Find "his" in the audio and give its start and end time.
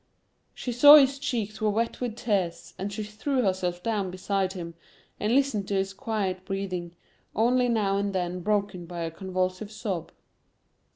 0.95-1.19, 5.75-5.93